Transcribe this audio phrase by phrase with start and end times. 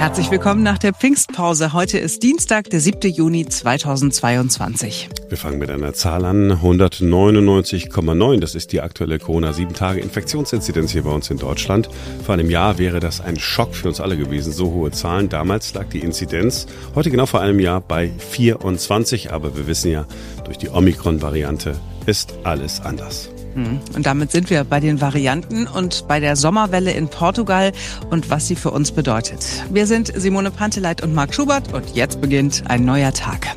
[0.00, 1.74] Herzlich willkommen nach der Pfingstpause.
[1.74, 3.12] Heute ist Dienstag, der 7.
[3.12, 5.10] Juni 2022.
[5.28, 6.52] Wir fangen mit einer Zahl an.
[6.52, 8.40] 199,9.
[8.40, 11.90] Das ist die aktuelle Corona-7-Tage-Infektionsinzidenz hier bei uns in Deutschland.
[12.24, 14.54] Vor einem Jahr wäre das ein Schock für uns alle gewesen.
[14.54, 15.28] So hohe Zahlen.
[15.28, 19.34] Damals lag die Inzidenz heute genau vor einem Jahr bei 24.
[19.34, 20.06] Aber wir wissen ja,
[20.46, 21.74] durch die Omikron-Variante
[22.06, 23.28] ist alles anders.
[23.54, 23.80] Hm.
[23.94, 27.72] Und damit sind wir bei den Varianten und bei der Sommerwelle in Portugal
[28.10, 29.64] und was sie für uns bedeutet.
[29.70, 33.56] Wir sind Simone Panteleit und Marc Schubert und jetzt beginnt ein neuer Tag.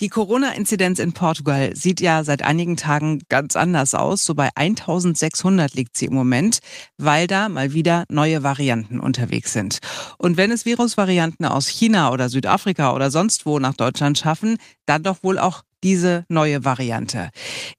[0.00, 4.24] Die Corona-Inzidenz in Portugal sieht ja seit einigen Tagen ganz anders aus.
[4.24, 6.60] So bei 1600 liegt sie im Moment,
[6.98, 9.78] weil da mal wieder neue Varianten unterwegs sind.
[10.16, 15.02] Und wenn es Virusvarianten aus China oder Südafrika oder sonst wo nach Deutschland schaffen, dann
[15.02, 17.30] doch wohl auch diese neue Variante.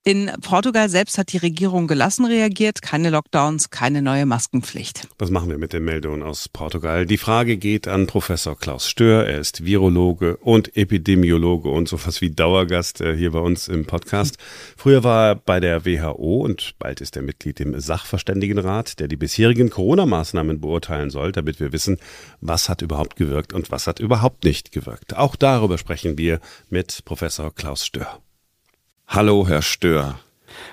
[0.04, 5.08] In Portugal selbst hat die Regierung gelassen reagiert, keine Lockdowns, keine neue Maskenpflicht.
[5.18, 7.06] Was machen wir mit den Meldungen aus Portugal?
[7.06, 9.28] Die Frage geht an Professor Klaus Stör.
[9.28, 14.38] Er ist Virologe und Epidemiologe und sowas wie Dauergast äh, hier bei uns im Podcast.
[14.78, 19.18] Früher war er bei der WHO und bald ist er Mitglied im Sachverständigenrat, der die
[19.18, 21.98] bisherigen Corona-Maßnahmen beurteilen soll, damit wir wissen,
[22.40, 25.18] was hat überhaupt gewirkt und was hat überhaupt nicht gewirkt.
[25.18, 28.20] Auch darüber sprechen wir mit Professor Klaus Stör.
[29.08, 30.20] Hallo, Herr Stör.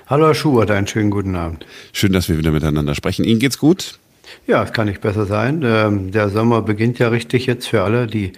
[0.06, 1.64] Hallo, Herr Schubert, einen schönen guten Abend.
[1.94, 3.24] Schön, dass wir wieder miteinander sprechen.
[3.24, 3.98] Ihnen geht's gut?
[4.46, 5.62] Ja, es kann nicht besser sein.
[5.64, 8.06] Ähm, der Sommer beginnt ja richtig jetzt für alle.
[8.06, 8.34] Die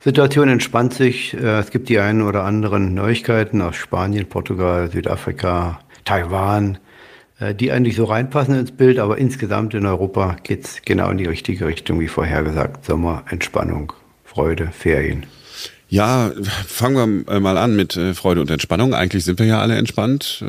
[0.00, 1.32] Situation entspannt sich.
[1.32, 6.76] Äh, es gibt die einen oder anderen Neuigkeiten aus Spanien, Portugal, Südafrika, Taiwan,
[7.40, 8.98] äh, die eigentlich so reinpassen ins Bild.
[8.98, 12.84] Aber insgesamt in Europa geht's genau in die richtige Richtung, wie vorhergesagt.
[12.84, 13.94] Sommer, Entspannung,
[14.26, 15.24] Freude, Ferien.
[15.88, 16.32] Ja,
[16.66, 18.94] fangen wir mal an mit äh, Freude und Entspannung.
[18.94, 20.44] Eigentlich sind wir ja alle entspannt.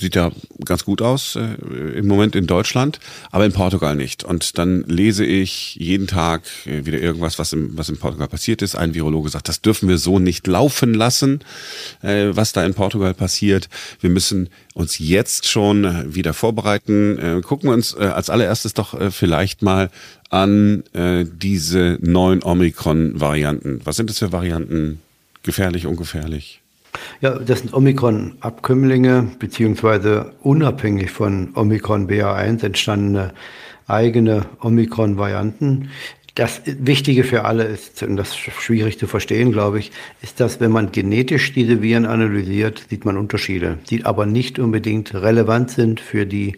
[0.00, 0.30] Äh, sieht ja
[0.64, 4.24] ganz gut aus äh, im Moment in Deutschland, aber in Portugal nicht.
[4.24, 8.62] Und dann lese ich jeden Tag äh, wieder irgendwas, was im, was in Portugal passiert
[8.62, 8.74] ist.
[8.74, 11.40] Ein Virologe sagt, das dürfen wir so nicht laufen lassen,
[12.02, 13.68] äh, was da in Portugal passiert.
[14.00, 17.18] Wir müssen uns jetzt schon wieder vorbereiten.
[17.18, 19.90] Äh, gucken wir uns äh, als allererstes doch äh, vielleicht mal
[20.30, 23.80] an äh, diese neuen Omikron-Varianten.
[23.84, 25.00] Was sind das für Varianten?
[25.42, 26.59] Gefährlich, ungefährlich?
[27.20, 33.32] Ja, das sind Omikron-Abkömmlinge, beziehungsweise unabhängig von Omikron BA1 entstandene
[33.86, 35.90] eigene Omikron-Varianten.
[36.34, 39.90] Das Wichtige für alle ist, und das ist schwierig zu verstehen, glaube ich,
[40.22, 45.12] ist, dass wenn man genetisch diese Viren analysiert, sieht man Unterschiede, die aber nicht unbedingt
[45.12, 46.56] relevant sind für die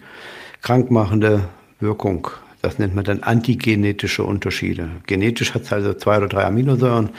[0.60, 1.48] krankmachende
[1.80, 2.28] Wirkung.
[2.60, 4.88] Das nennt man dann antigenetische Unterschiede.
[5.06, 7.10] Genetisch hat es also zwei oder drei Aminosäuren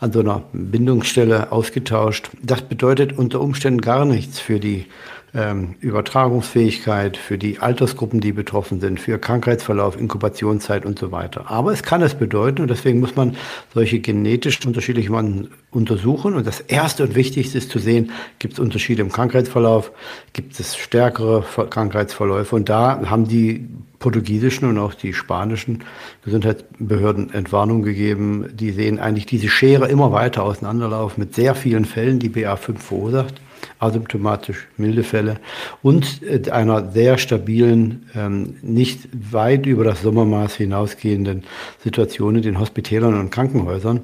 [0.00, 2.30] an so einer Bindungsstelle ausgetauscht.
[2.42, 4.86] Das bedeutet unter Umständen gar nichts für die
[5.34, 11.50] ähm, Übertragungsfähigkeit, für die Altersgruppen, die betroffen sind, für Krankheitsverlauf, Inkubationszeit und so weiter.
[11.50, 13.36] Aber es kann es bedeuten und deswegen muss man
[13.74, 16.34] solche genetisch unterschiedlichen untersuchen.
[16.34, 19.92] Und das Erste und Wichtigste ist zu sehen, gibt es Unterschiede im Krankheitsverlauf,
[20.32, 22.56] gibt es stärkere Krankheitsverläufe.
[22.56, 23.68] Und da haben die
[23.98, 25.84] portugiesischen und auch die spanischen
[26.24, 28.48] Gesundheitsbehörden Entwarnung gegeben.
[28.54, 33.40] Die sehen eigentlich diese Schere immer weiter auseinanderlaufen mit sehr vielen Fällen, die BA5 verursacht
[33.78, 35.36] asymptomatisch milde Fälle
[35.82, 41.44] und äh, einer sehr stabilen, ähm, nicht weit über das Sommermaß hinausgehenden
[41.82, 44.00] Situation in den Hospitälern und Krankenhäusern.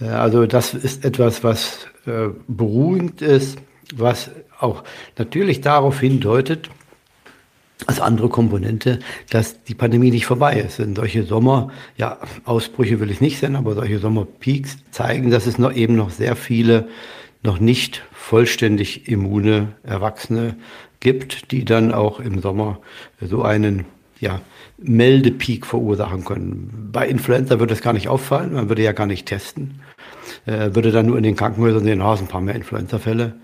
[0.00, 3.58] Äh, also das ist etwas, was äh, beruhigend ist,
[3.94, 4.84] was auch
[5.18, 6.70] natürlich darauf hindeutet,
[7.86, 9.00] als andere Komponente,
[9.30, 10.78] dass die Pandemie nicht vorbei ist.
[10.78, 15.58] Denn solche Sommer, ja, Ausbrüche will ich nicht sehen, aber solche Sommerpeaks zeigen, dass es
[15.58, 16.88] noch eben noch sehr viele
[17.42, 20.56] noch nicht vollständig immune Erwachsene
[21.00, 22.78] gibt, die dann auch im Sommer
[23.20, 23.84] so einen
[24.18, 24.40] ja,
[24.78, 26.88] Meldepeak verursachen können.
[26.90, 29.80] Bei Influenza würde es gar nicht auffallen, man würde ja gar nicht testen,
[30.46, 33.34] äh, würde dann nur in den Krankenhäusern sehen, oh, ein paar mehr Influenza-Fälle.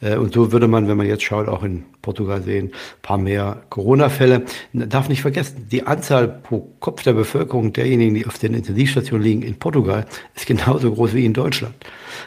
[0.00, 3.18] Äh, und so würde man, wenn man jetzt schaut, auch in Portugal sehen, ein paar
[3.18, 4.42] mehr Corona-Fälle.
[4.72, 9.42] Darf nicht vergessen, die Anzahl pro Kopf der Bevölkerung derjenigen, die auf den Intensivstationen liegen
[9.42, 11.74] in Portugal, ist genauso groß wie in Deutschland.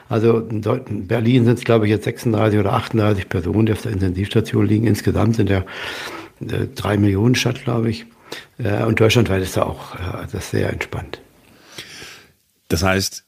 [0.08, 3.92] Also in Berlin sind es, glaube ich, jetzt 36 oder 38 Personen, die auf der
[3.92, 4.88] Intensivstation liegen.
[4.88, 5.64] Insgesamt sind ja
[6.42, 8.06] äh, drei Millionen Stadt, glaube ich.
[8.58, 9.96] Äh, und deutschlandweit ist da auch
[10.32, 11.22] das sehr entspannt.
[12.68, 13.24] Das heißt,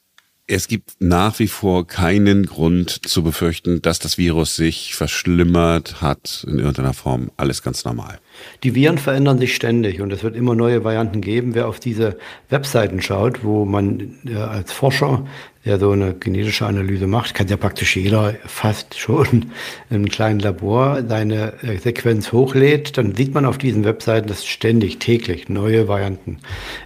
[0.48, 6.44] es gibt nach wie vor keinen Grund zu befürchten, dass das Virus sich verschlimmert hat
[6.48, 7.30] in irgendeiner Form.
[7.36, 8.18] Alles ganz normal.
[8.64, 11.54] Die Viren verändern sich ständig und es wird immer neue Varianten geben.
[11.54, 12.18] Wer auf diese
[12.48, 15.24] Webseiten schaut, wo man äh, als Forscher,
[15.64, 19.52] der so eine genetische Analyse macht, kann ja praktisch jeder fast schon
[19.90, 24.98] im kleinen Labor seine äh, Sequenz hochlädt, dann sieht man auf diesen Webseiten, dass ständig,
[24.98, 26.38] täglich neue Varianten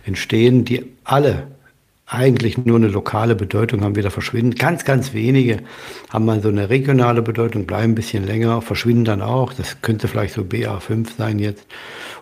[0.04, 1.55] entstehen, die alle
[2.06, 4.54] eigentlich nur eine lokale Bedeutung haben, wieder verschwinden.
[4.54, 5.58] Ganz, ganz wenige
[6.08, 9.52] haben mal so eine regionale Bedeutung, bleiben ein bisschen länger, verschwinden dann auch.
[9.52, 11.66] Das könnte vielleicht so BA5 sein jetzt.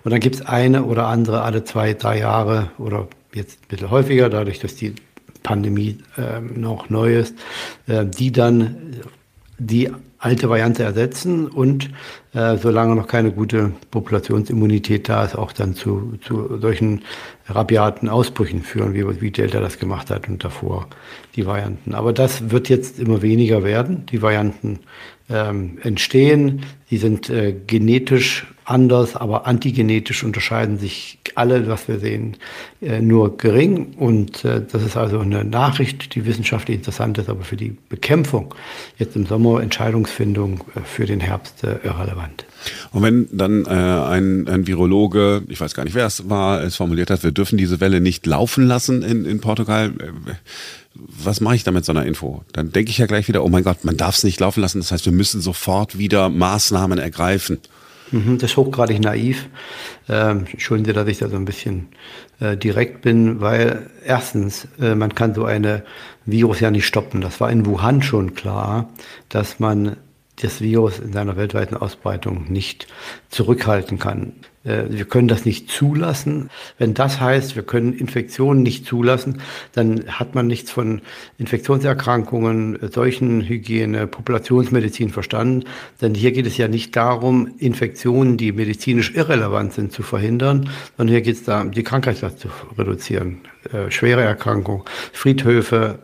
[0.03, 3.91] Und dann gibt es eine oder andere alle zwei, drei Jahre oder jetzt ein bisschen
[3.91, 4.95] häufiger, dadurch, dass die
[5.43, 7.35] Pandemie äh, noch neu ist,
[7.87, 9.01] äh, die dann
[9.59, 11.91] die alte Variante ersetzen und
[12.33, 17.03] äh, solange noch keine gute Populationsimmunität da ist, auch dann zu, zu solchen
[17.47, 20.89] rabiaten Ausbrüchen führen, wie, wie Delta das gemacht hat und davor
[21.37, 21.95] die Varianten.
[21.95, 24.07] Aber das wird jetzt immer weniger werden.
[24.07, 24.81] Die Varianten
[25.29, 26.63] ähm, entstehen.
[26.91, 32.37] Die sind äh, genetisch anders, aber antigenetisch unterscheiden sich alle, was wir sehen,
[32.81, 33.95] äh, nur gering.
[33.99, 38.55] Und äh, das ist also eine Nachricht, die wissenschaftlich interessant ist, aber für die Bekämpfung
[38.99, 42.47] jetzt im Sommer Entscheidungsfindung äh, für den Herbst irrelevant.
[42.93, 46.77] Und wenn dann äh, ein, ein Virologe, ich weiß gar nicht, wer es war, es
[46.77, 49.93] formuliert hat, wir dürfen diese Welle nicht laufen lassen in, in Portugal,
[50.95, 52.45] was mache ich da mit so einer Info?
[52.53, 54.79] Dann denke ich ja gleich wieder, oh mein Gott, man darf es nicht laufen lassen.
[54.79, 57.59] Das heißt, wir müssen sofort wieder Maßnahmen ergreifen.
[58.11, 59.49] Mhm, das ist hochgradig naiv.
[60.09, 61.89] Ähm, Entschuldigen Sie, dass ich da so ein bisschen
[62.41, 65.83] äh, direkt bin, weil erstens, äh, man kann so eine
[66.27, 67.21] Virus ja nicht stoppen.
[67.21, 68.91] Das war in Wuhan schon klar,
[69.29, 69.97] dass man
[70.41, 72.87] das Virus in seiner weltweiten Ausbreitung nicht
[73.31, 74.33] zurückhalten kann.
[74.65, 76.51] Äh, wir können das nicht zulassen.
[76.79, 79.41] Wenn das heißt, wir können Infektionen nicht zulassen,
[79.73, 81.03] dann hat man nichts von
[81.39, 85.65] Infektionserkrankungen, Seuchenhygiene, Populationsmedizin verstanden.
[86.01, 91.13] Denn hier geht es ja nicht darum, Infektionen, die medizinisch irrelevant sind, zu verhindern, sondern
[91.13, 93.41] hier geht es darum, die Krankheitslast zu reduzieren.
[93.73, 94.83] Äh, schwere Erkrankungen,
[95.13, 96.01] Friedhöfe,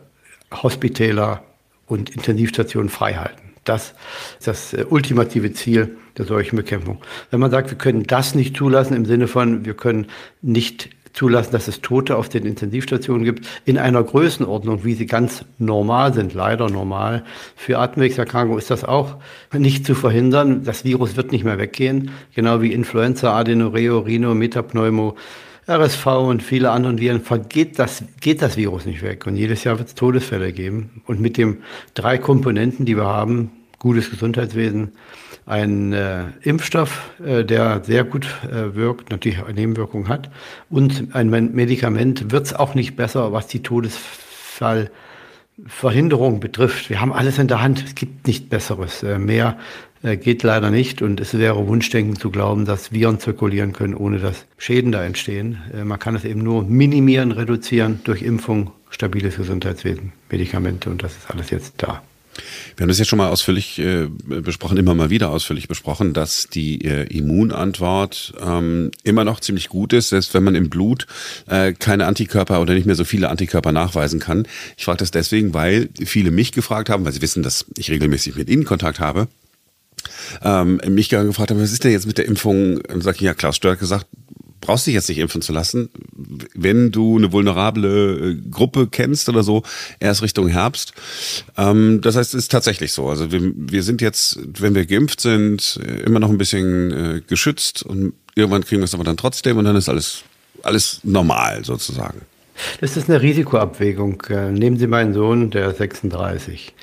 [0.51, 1.43] Hospitäler
[1.87, 3.50] und Intensivstationen freihalten.
[3.63, 3.93] Das
[4.39, 6.99] ist das äh, ultimative Ziel der Seuchenbekämpfung.
[7.29, 10.07] Wenn man sagt, wir können das nicht zulassen im Sinne von, wir können
[10.41, 15.45] nicht zulassen, dass es Tote auf den Intensivstationen gibt, in einer Größenordnung, wie sie ganz
[15.57, 17.23] normal sind, leider normal.
[17.55, 19.17] Für Atemwegserkrankungen ist das auch
[19.53, 20.63] nicht zu verhindern.
[20.63, 25.15] Das Virus wird nicht mehr weggehen, genau wie Influenza, Adenoreo, Rhino, Metapneumo,
[25.71, 29.25] RSV und viele anderen Viren vergeht das, geht das Virus nicht weg.
[29.25, 31.01] Und jedes Jahr wird es Todesfälle geben.
[31.05, 31.63] Und mit den
[31.93, 34.91] drei Komponenten, die wir haben, gutes Gesundheitswesen,
[35.45, 40.29] ein äh, Impfstoff, äh, der sehr gut äh, wirkt, natürlich Nebenwirkungen hat,
[40.69, 46.89] und ein Medikament wird es auch nicht besser, was die Todesfallverhinderung betrifft.
[46.89, 47.83] Wir haben alles in der Hand.
[47.83, 49.03] Es gibt nicht Besseres.
[49.03, 49.57] Äh, mehr
[50.01, 54.45] geht leider nicht und es wäre Wunschdenken zu glauben, dass Viren zirkulieren können, ohne dass
[54.57, 55.61] Schäden da entstehen.
[55.73, 61.13] Äh, man kann es eben nur minimieren, reduzieren durch Impfung, stabiles Gesundheitswesen, Medikamente und das
[61.13, 62.01] ist alles jetzt da.
[62.77, 66.47] Wir haben das jetzt schon mal ausführlich äh, besprochen, immer mal wieder ausführlich besprochen, dass
[66.47, 71.07] die äh, Immunantwort ähm, immer noch ziemlich gut ist, selbst wenn man im Blut
[71.47, 74.47] äh, keine Antikörper oder nicht mehr so viele Antikörper nachweisen kann.
[74.77, 78.35] Ich frage das deswegen, weil viele mich gefragt haben, weil sie wissen, dass ich regelmäßig
[78.35, 79.27] mit ihnen Kontakt habe
[80.43, 82.81] ähm, mich gefragt haben, was ist denn jetzt mit der Impfung?
[82.81, 84.07] Und sag ich, ja, Klaus Stör hat gesagt,
[84.61, 85.89] brauchst dich jetzt nicht impfen zu lassen.
[86.53, 89.63] Wenn du eine vulnerable äh, Gruppe kennst oder so,
[89.99, 90.93] erst Richtung Herbst.
[91.57, 93.09] Ähm, das heißt, es ist tatsächlich so.
[93.09, 97.21] Also wir, wir sind jetzt, wenn wir geimpft sind, äh, immer noch ein bisschen äh,
[97.27, 100.23] geschützt und irgendwann kriegen wir es aber dann trotzdem und dann ist alles,
[100.61, 102.21] alles normal sozusagen.
[102.79, 104.21] Das ist eine Risikoabwägung.
[104.51, 106.73] Nehmen Sie meinen Sohn, der ist 36.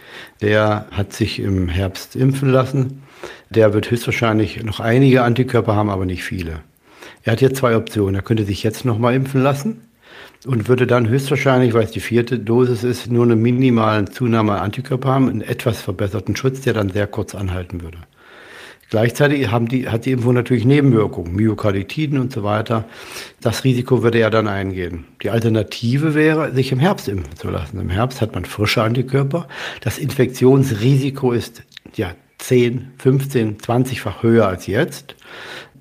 [0.41, 3.03] Der hat sich im Herbst impfen lassen.
[3.51, 6.61] Der wird höchstwahrscheinlich noch einige Antikörper haben, aber nicht viele.
[7.25, 8.15] Er hat jetzt zwei Optionen.
[8.15, 9.89] Er könnte sich jetzt nochmal impfen lassen
[10.47, 14.61] und würde dann höchstwahrscheinlich, weil es die vierte Dosis ist, nur eine minimale Zunahme an
[14.61, 17.99] Antikörper haben, einen etwas verbesserten Schutz, der dann sehr kurz anhalten würde.
[18.91, 22.87] Gleichzeitig haben die, hat die Impfung natürlich Nebenwirkungen, Myokarditiden und so weiter.
[23.43, 25.05] Das Risiko würde er dann eingehen.
[25.23, 27.79] Die Alternative wäre, sich im Herbst impfen zu lassen.
[27.81, 29.47] Im Herbst hat man frische Antikörper.
[29.83, 31.65] Das Infektionsrisiko ist
[31.97, 35.17] ja 10, 15, 20-fach höher als jetzt.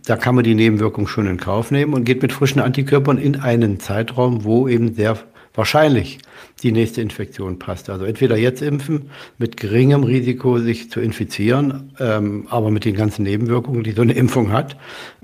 [0.06, 3.38] Da kann man die Nebenwirkung schon in Kauf nehmen und geht mit frischen Antikörpern in
[3.38, 5.18] einen Zeitraum, wo eben sehr
[5.54, 6.20] wahrscheinlich
[6.64, 7.90] die nächste Infektion passt.
[7.90, 13.24] Also entweder jetzt impfen mit geringem Risiko, sich zu infizieren, ähm, aber mit den ganzen
[13.24, 14.76] Nebenwirkungen, die so eine Impfung hat,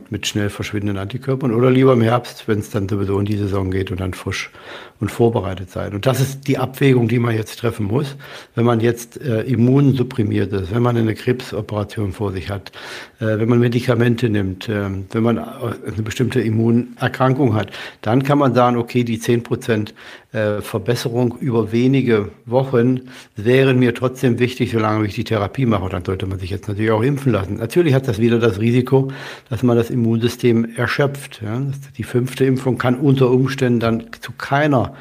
[0.09, 3.71] mit schnell verschwindenden Antikörpern, oder lieber im Herbst, wenn es dann sowieso in die Saison
[3.71, 4.51] geht und dann frisch
[4.99, 5.93] und vorbereitet sein.
[5.93, 8.15] Und das ist die Abwägung, die man jetzt treffen muss,
[8.53, 12.71] wenn man jetzt äh, immunsupprimiert ist, wenn man eine Krebsoperation vor sich hat,
[13.19, 17.71] äh, wenn man Medikamente nimmt, äh, wenn man eine bestimmte Immunerkrankung hat,
[18.01, 19.93] dann kann man sagen, okay, die 10 Prozent
[20.31, 23.01] äh, Verbesserung über wenige Wochen
[23.35, 25.89] wären mir trotzdem wichtig, solange ich die Therapie mache.
[25.89, 27.57] dann sollte man sich jetzt natürlich auch impfen lassen.
[27.57, 29.11] Natürlich hat das wieder das Risiko,
[29.49, 31.41] dass man das Immunsystem erschöpft.
[31.43, 31.61] Ja.
[31.97, 34.93] Die fünfte Impfung kann unter Umständen dann zu keiner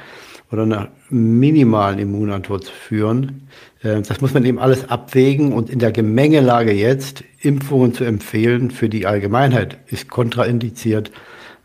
[0.50, 3.48] oder einer minimalen Immunantwort führen.
[3.82, 8.70] Äh, das muss man eben alles abwägen und in der Gemengelage jetzt Impfungen zu empfehlen
[8.70, 11.10] für die Allgemeinheit ist kontraindiziert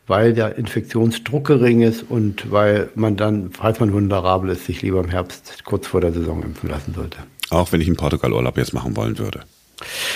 [0.08, 5.02] weil der Infektionsdruck gering ist und weil man dann, falls man vulnerabel ist, sich lieber
[5.02, 7.20] im Herbst kurz vor der Saison impfen lassen sollte.
[7.50, 9.42] Auch wenn ich in Portugal Urlaub jetzt machen wollen würde.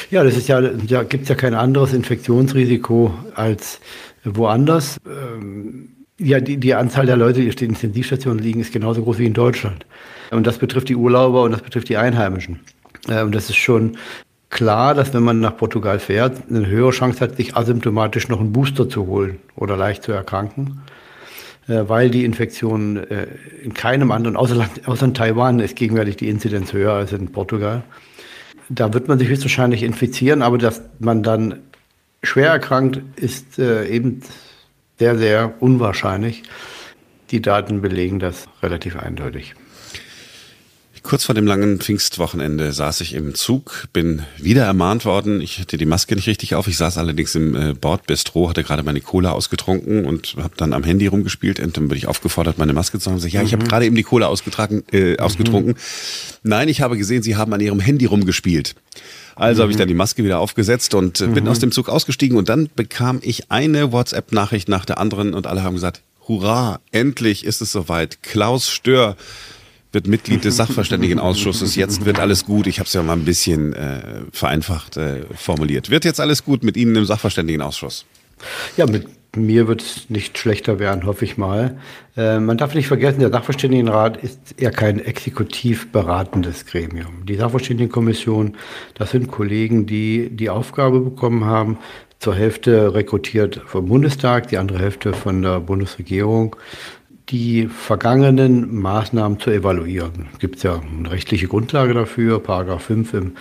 [0.10, 3.80] Ja, das ist ja, da gibt es ja kein anderes Infektionsrisiko als
[4.24, 4.98] woanders.
[5.06, 9.26] Ähm, ja, die, die Anzahl der Leute, die den Intensivstationen liegen, ist genauso groß wie
[9.26, 9.86] in Deutschland.
[10.32, 12.60] Und das betrifft die Urlauber und das betrifft die Einheimischen.
[13.08, 13.98] Äh, und das ist schon
[14.52, 18.54] klar, dass wenn man nach Portugal fährt, eine höhere Chance hat, sich asymptomatisch noch einen
[18.54, 20.82] Booster zu holen oder leicht zu erkranken,
[21.68, 23.28] äh, weil die Infektion äh,
[23.64, 27.82] in keinem anderen, außer, außer in Taiwan ist gegenwärtig die Inzidenz höher als in Portugal.
[28.70, 31.60] Da wird man sich höchstwahrscheinlich infizieren, aber dass man dann
[32.22, 34.22] schwer erkrankt, ist äh, eben
[35.00, 36.44] sehr, sehr unwahrscheinlich.
[37.32, 39.56] Die Daten belegen das relativ eindeutig.
[41.04, 45.42] Kurz vor dem langen Pfingstwochenende saß ich im Zug, bin wieder ermahnt worden.
[45.42, 46.68] Ich hatte die Maske nicht richtig auf.
[46.68, 50.84] Ich saß allerdings im äh, Bordbistro, hatte gerade meine Cola ausgetrunken und habe dann am
[50.84, 51.60] Handy rumgespielt.
[51.60, 53.18] Und dann bin ich aufgefordert, meine Maske zu haben.
[53.26, 53.68] Ich, ja, ich habe mhm.
[53.68, 55.74] gerade eben die Cola ausgetragen, äh, ausgetrunken.
[55.74, 55.78] Mhm.
[56.44, 58.76] Nein, ich habe gesehen, Sie haben an Ihrem Handy rumgespielt.
[59.36, 59.64] Also mhm.
[59.64, 61.50] habe ich dann die Maske wieder aufgesetzt und äh, bin mhm.
[61.50, 65.64] aus dem Zug ausgestiegen und dann bekam ich eine WhatsApp-Nachricht nach der anderen und alle
[65.64, 68.22] haben gesagt, Hurra, endlich ist es soweit.
[68.22, 69.18] Klaus Stör
[69.92, 71.76] wird Mitglied des Sachverständigenausschusses.
[71.76, 72.68] Jetzt wird alles gut.
[72.68, 75.90] Ich habe es ja mal ein bisschen äh, vereinfacht äh, formuliert.
[75.90, 78.06] Wird jetzt alles gut mit Ihnen im Sachverständigenausschuss?
[78.78, 81.78] Ja, mit mir wird es nicht schlechter werden, hoffe ich mal.
[82.18, 87.26] Äh, man darf nicht vergessen, der Sachverständigenrat ist eher kein exekutiv beratendes Gremium.
[87.26, 88.58] Die Sachverständigenkommission,
[88.96, 91.78] das sind Kollegen, die die Aufgabe bekommen haben,
[92.20, 96.56] zur Hälfte rekrutiert vom Bundestag, die andere Hälfte von der Bundesregierung,
[97.32, 100.28] die vergangenen Maßnahmen zu evaluieren.
[100.34, 103.32] Es gibt ja eine rechtliche Grundlage dafür, Paragraph 5 im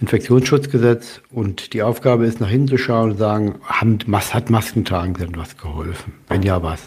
[0.00, 1.20] Infektionsschutzgesetz.
[1.30, 6.12] Und die Aufgabe ist, nach hinten zu schauen und sagen, hat Maskentagen denn was geholfen?
[6.28, 6.80] Wenn ja, was?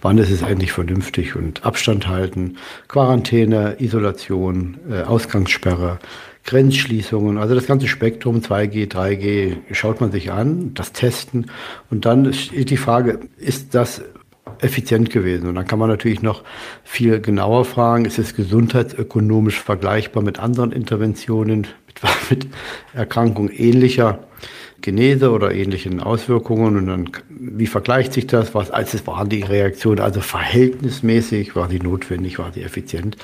[0.00, 1.36] Wann ist es eigentlich vernünftig?
[1.36, 2.56] Und Abstand halten,
[2.88, 5.98] Quarantäne, Isolation, äh, Ausgangssperre,
[6.44, 11.50] Grenzschließungen, also das ganze Spektrum 2G, 3G schaut man sich an, das Testen
[11.90, 14.02] und dann ist die Frage, ist das
[14.60, 15.48] effizient gewesen.
[15.48, 16.42] Und dann kann man natürlich noch
[16.84, 22.46] viel genauer fragen, ist es gesundheitsökonomisch vergleichbar mit anderen Interventionen, mit, mit
[22.94, 24.20] Erkrankungen ähnlicher
[24.80, 28.54] Genese oder ähnlichen Auswirkungen und dann, wie vergleicht sich das?
[28.54, 33.16] Was, als war die Reaktion also verhältnismäßig, war sie notwendig, war sie effizient?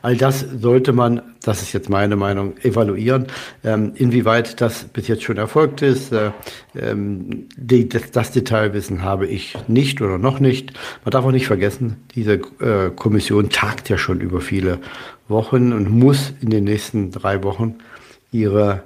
[0.00, 3.26] All das sollte man, das ist jetzt meine Meinung, evaluieren.
[3.62, 6.30] Ähm, inwieweit das bis jetzt schon erfolgt ist, äh,
[6.74, 10.72] ähm, die, das, das, Detailwissen habe ich nicht oder noch nicht.
[11.04, 14.78] Man darf auch nicht vergessen, diese äh, Kommission tagt ja schon über viele
[15.28, 17.76] Wochen und muss in den nächsten drei Wochen
[18.30, 18.82] ihre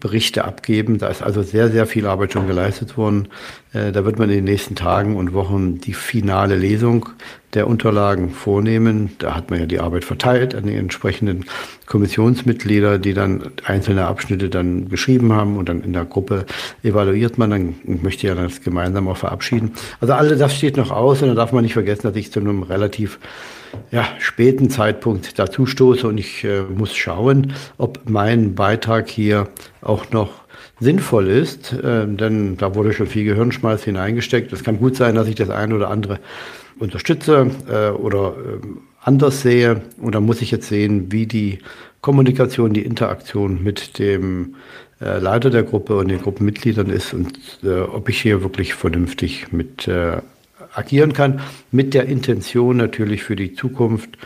[0.00, 0.98] Berichte abgeben.
[0.98, 3.28] Da ist also sehr, sehr viel Arbeit schon geleistet worden.
[3.72, 7.08] Äh, da wird man in den nächsten Tagen und Wochen die finale Lesung
[7.54, 9.12] der Unterlagen vornehmen.
[9.18, 11.46] Da hat man ja die Arbeit verteilt an die entsprechenden
[11.86, 16.44] Kommissionsmitglieder, die dann einzelne Abschnitte dann geschrieben haben und dann in der Gruppe
[16.82, 17.50] evaluiert man.
[17.50, 19.72] Dann möchte ja das gemeinsam auch verabschieden.
[20.00, 22.40] Also alles das steht noch aus und da darf man nicht vergessen, dass ich zu
[22.40, 23.18] einem relativ
[23.90, 29.48] ja, späten Zeitpunkt dazu stoße und ich äh, muss schauen, ob mein Beitrag hier
[29.80, 30.46] auch noch
[30.80, 34.52] sinnvoll ist, äh, denn da wurde schon viel Gehirnschmalz hineingesteckt.
[34.52, 36.18] Es kann gut sein, dass ich das eine oder andere
[36.78, 38.66] unterstütze äh, oder äh,
[39.02, 41.60] anders sehe und da muss ich jetzt sehen, wie die
[42.00, 44.56] Kommunikation, die Interaktion mit dem
[45.00, 49.52] äh, Leiter der Gruppe und den Gruppenmitgliedern ist und äh, ob ich hier wirklich vernünftig
[49.52, 49.88] mit
[50.74, 54.18] agieren kann, mit der Intention natürlich für die Zukunft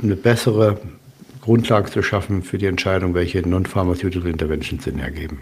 [0.00, 0.78] eine bessere
[1.48, 5.40] Grundlagen zu schaffen für die Entscheidung, welche Non-Pharmaceutical Interventions Sinn ergeben.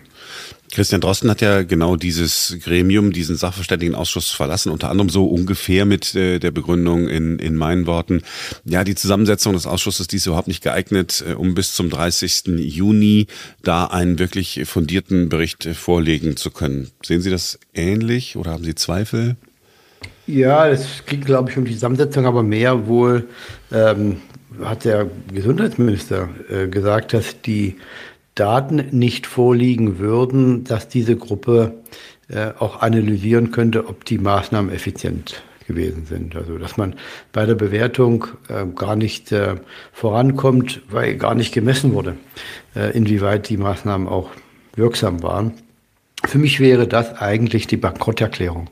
[0.72, 6.14] Christian Drosten hat ja genau dieses Gremium, diesen Sachverständigenausschuss verlassen, unter anderem so ungefähr mit
[6.14, 8.22] äh, der Begründung in, in meinen Worten,
[8.64, 12.58] ja, die Zusammensetzung des Ausschusses, die ist überhaupt nicht geeignet, äh, um bis zum 30.
[12.58, 13.26] Juni
[13.62, 16.90] da einen wirklich fundierten Bericht äh, vorlegen zu können.
[17.04, 19.36] Sehen Sie das ähnlich oder haben Sie Zweifel?
[20.26, 23.28] Ja, es ging, glaube ich, um die Zusammensetzung, aber mehr wohl
[23.72, 24.22] ähm,
[24.62, 27.76] hat der Gesundheitsminister äh, gesagt, dass die
[28.34, 31.74] Daten nicht vorliegen würden, dass diese Gruppe
[32.28, 36.34] äh, auch analysieren könnte, ob die Maßnahmen effizient gewesen sind.
[36.34, 36.94] Also dass man
[37.32, 39.56] bei der Bewertung äh, gar nicht äh,
[39.92, 42.16] vorankommt, weil gar nicht gemessen wurde,
[42.74, 44.30] äh, inwieweit die Maßnahmen auch
[44.74, 45.52] wirksam waren.
[46.24, 48.70] Für mich wäre das eigentlich die Bankrotterklärung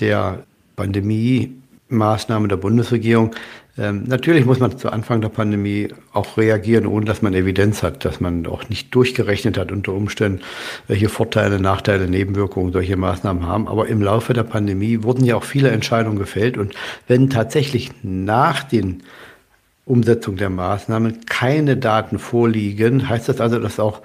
[0.00, 0.44] der
[0.76, 3.34] Pandemie-Maßnahmen der Bundesregierung.
[3.78, 8.04] Ähm, natürlich muss man zu Anfang der Pandemie auch reagieren, ohne dass man Evidenz hat,
[8.04, 10.40] dass man auch nicht durchgerechnet hat unter Umständen,
[10.86, 13.68] welche Vorteile, Nachteile, Nebenwirkungen solche Maßnahmen haben.
[13.68, 16.56] Aber im Laufe der Pandemie wurden ja auch viele Entscheidungen gefällt.
[16.56, 16.74] Und
[17.06, 19.02] wenn tatsächlich nach den
[19.84, 24.02] Umsetzung der Maßnahmen keine Daten vorliegen, heißt das also, dass auch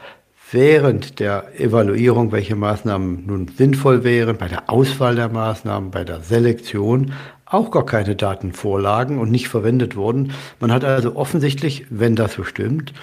[0.51, 6.22] während der Evaluierung, welche Maßnahmen nun sinnvoll wären, bei der Auswahl der Maßnahmen, bei der
[6.22, 7.13] Selektion,
[7.46, 10.31] auch gar keine Daten vorlagen und nicht verwendet wurden.
[10.60, 12.93] Man hat also offensichtlich, wenn das so stimmt,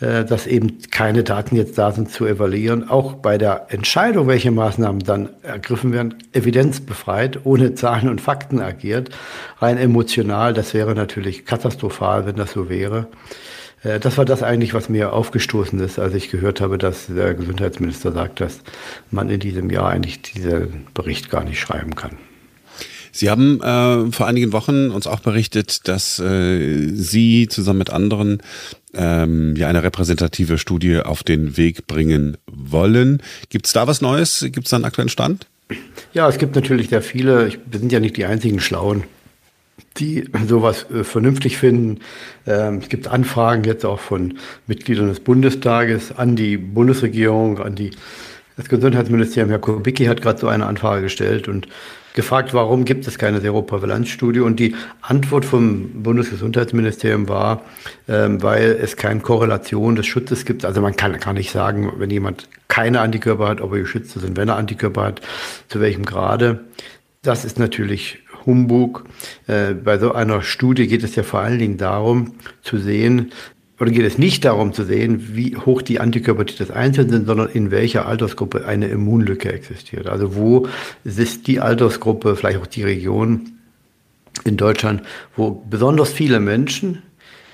[0.00, 4.50] äh, dass eben keine Daten jetzt da sind zu evaluieren, auch bei der Entscheidung, welche
[4.50, 9.10] Maßnahmen dann ergriffen werden, evidenzbefreit, ohne Zahlen und Fakten agiert,
[9.58, 10.54] rein emotional.
[10.54, 13.08] Das wäre natürlich katastrophal, wenn das so wäre.
[13.82, 17.34] Äh, das war das eigentlich, was mir aufgestoßen ist, als ich gehört habe, dass der
[17.34, 18.60] Gesundheitsminister sagt, dass
[19.10, 22.16] man in diesem Jahr eigentlich diesen Bericht gar nicht schreiben kann.
[23.12, 28.40] Sie haben äh, vor einigen Wochen uns auch berichtet, dass äh, Sie zusammen mit anderen
[28.94, 33.20] ähm, ja eine repräsentative Studie auf den Weg bringen wollen.
[33.48, 34.46] Gibt es da was Neues?
[34.52, 35.46] Gibt es da einen aktuellen Stand?
[36.12, 37.52] Ja, es gibt natürlich sehr viele.
[37.66, 39.04] Wir sind ja nicht die einzigen Schlauen,
[39.96, 42.00] die sowas äh, vernünftig finden.
[42.46, 47.90] Ähm, es gibt Anfragen jetzt auch von Mitgliedern des Bundestages an die Bundesregierung, an die
[48.56, 49.50] das Gesundheitsministerium.
[49.50, 51.66] Herr Kubicki hat gerade so eine Anfrage gestellt und
[52.14, 54.40] gefragt, warum gibt es keine Seroprävalenzstudie?
[54.40, 57.62] Und die Antwort vom Bundesgesundheitsministerium war,
[58.08, 60.64] ähm, weil es keine Korrelation des Schutzes gibt.
[60.64, 64.24] Also man kann, kann nicht sagen, wenn jemand keine Antikörper hat, ob er geschützt ist
[64.24, 65.20] und wenn er Antikörper hat,
[65.68, 66.64] zu welchem Grade.
[67.22, 68.20] Das ist natürlich
[68.50, 69.04] Humbug.
[69.46, 73.30] Äh, bei so einer Studie geht es ja vor allen Dingen darum, zu sehen,
[73.78, 77.48] oder geht es nicht darum zu sehen, wie hoch die Antikörper des Einzelnen sind, sondern
[77.48, 80.06] in welcher Altersgruppe eine Immunlücke existiert.
[80.06, 80.68] Also wo
[81.04, 83.52] ist die Altersgruppe, vielleicht auch die Region
[84.44, 85.02] in Deutschland,
[85.34, 87.02] wo besonders viele Menschen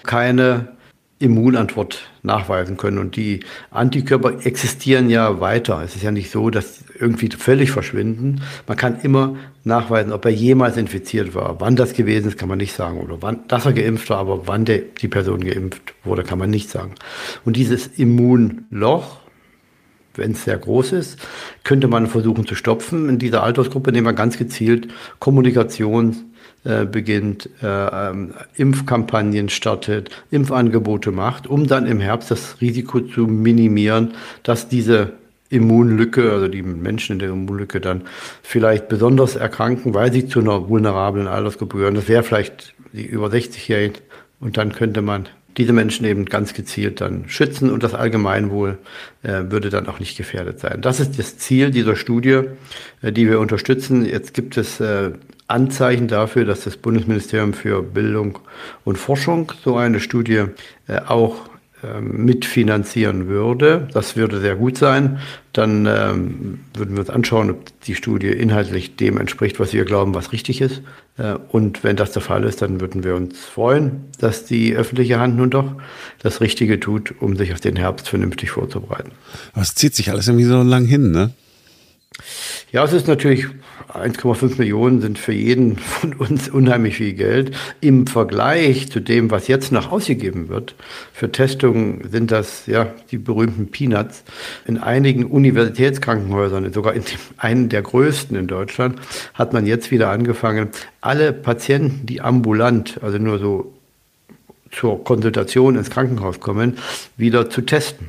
[0.03, 0.76] keine
[1.19, 2.99] Immunantwort nachweisen können.
[2.99, 5.81] Und die Antikörper existieren ja weiter.
[5.83, 8.43] Es ist ja nicht so, dass irgendwie völlig verschwinden.
[8.67, 11.59] Man kann immer nachweisen, ob er jemals infiziert war.
[11.61, 13.01] Wann das gewesen ist, kann man nicht sagen.
[13.01, 16.51] Oder wann, dass er geimpft war, aber wann der, die Person geimpft wurde, kann man
[16.51, 16.95] nicht sagen.
[17.47, 19.19] Und dieses Immunloch,
[20.15, 21.19] wenn es sehr groß ist,
[21.65, 26.36] könnte man versuchen zu stopfen in dieser Altersgruppe, indem man ganz gezielt Kommunikation äh,
[26.87, 34.15] beginnt, äh, ähm, Impfkampagnen startet, Impfangebote macht, um dann im Herbst das Risiko zu minimieren,
[34.43, 35.13] dass diese
[35.49, 38.03] Immunlücke, also die Menschen in der Immunlücke dann
[38.43, 41.95] vielleicht besonders erkranken, weil sie zu einer vulnerablen Altersgruppe gehören.
[41.95, 43.99] Das wäre vielleicht die über 60-Jährigen
[44.41, 48.79] und dann könnte man diese Menschen eben ganz gezielt dann schützen und das Allgemeinwohl
[49.23, 50.83] äh, würde dann auch nicht gefährdet sein.
[50.83, 52.43] Das ist das Ziel dieser Studie,
[53.03, 54.05] äh, die wir unterstützen.
[54.05, 55.13] Jetzt gibt es äh,
[55.49, 58.39] Anzeichen dafür, dass das Bundesministerium für Bildung
[58.85, 60.45] und Forschung so eine Studie
[60.89, 61.37] äh, auch
[61.85, 63.87] ähm, mitfinanzieren würde.
[63.93, 65.19] Das würde sehr gut sein.
[65.53, 70.15] Dann ähm, würden wir uns anschauen, ob die Studie inhaltlich dem entspricht, was wir glauben,
[70.15, 70.81] was richtig ist.
[71.19, 75.21] Äh, und wenn das der Fall ist, dann würden wir uns freuen, dass die öffentliche
[75.21, 75.71] Hand nun doch
[76.23, 79.13] das Richtige tut, um sich auf den Herbst vernünftig vorzubereiten.
[79.53, 81.33] Aber es zieht sich alles irgendwie so lang hin, ne?
[82.73, 83.47] Ja, es ist natürlich
[83.89, 87.57] 1,5 Millionen sind für jeden von uns unheimlich viel Geld.
[87.81, 90.75] Im Vergleich zu dem, was jetzt noch ausgegeben wird,
[91.13, 94.25] für Testungen sind das ja die berühmten Peanuts.
[94.67, 98.99] In einigen Universitätskrankenhäusern, sogar in dem, einen der größten in Deutschland,
[99.35, 100.69] hat man jetzt wieder angefangen,
[101.01, 103.73] alle Patienten, die ambulant, also nur so
[104.73, 106.79] zur Konsultation ins Krankenhaus kommen,
[107.17, 108.09] wieder zu testen.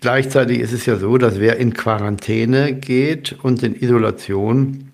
[0.00, 4.92] Gleichzeitig ist es ja so, dass wer in Quarantäne geht und in Isolation,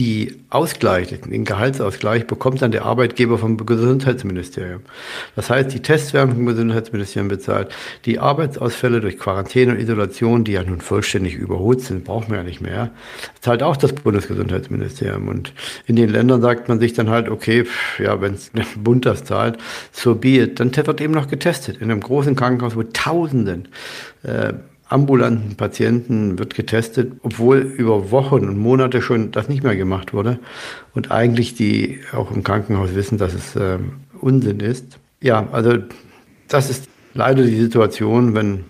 [0.00, 4.80] die Ausgleich, den Gehaltsausgleich bekommt dann der Arbeitgeber vom Gesundheitsministerium.
[5.36, 7.70] Das heißt, die Tests werden vom Gesundheitsministerium bezahlt.
[8.06, 12.44] Die Arbeitsausfälle durch Quarantäne und Isolation, die ja nun vollständig überholt sind, brauchen wir ja
[12.44, 12.92] nicht mehr,
[13.42, 15.28] zahlt auch das Bundesgesundheitsministerium.
[15.28, 15.52] Und
[15.86, 17.66] in den Ländern sagt man sich dann halt, okay,
[17.98, 19.58] ja, wenn der Bund das zahlt,
[19.92, 20.60] so be it.
[20.60, 23.68] Dann wird eben noch getestet in einem großen Krankenhaus, wo Tausenden
[24.22, 24.54] äh,
[24.90, 30.38] ambulanten Patienten wird getestet, obwohl über Wochen und Monate schon das nicht mehr gemacht wurde
[30.94, 33.78] und eigentlich die auch im Krankenhaus wissen, dass es äh,
[34.20, 34.98] Unsinn ist.
[35.20, 35.78] Ja, also
[36.48, 38.64] das ist leider die Situation, wenn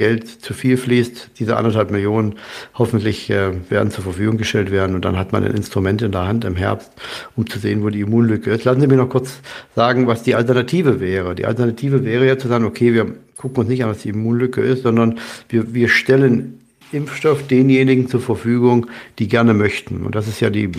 [0.00, 2.36] Geld zu viel fließt, diese anderthalb Millionen
[2.74, 6.26] hoffentlich äh, werden zur Verfügung gestellt werden und dann hat man ein Instrument in der
[6.26, 6.90] Hand im Herbst,
[7.36, 8.64] um zu sehen, wo die Immunlücke ist.
[8.64, 9.40] Lassen Sie mir noch kurz
[9.76, 11.34] sagen, was die Alternative wäre.
[11.34, 14.62] Die Alternative wäre ja zu sagen, okay, wir gucken uns nicht an, was die Immunlücke
[14.62, 15.18] ist, sondern
[15.50, 16.60] wir, wir stellen
[16.92, 18.86] Impfstoff denjenigen zur Verfügung,
[19.18, 20.02] die gerne möchten.
[20.04, 20.70] Und das ist ja die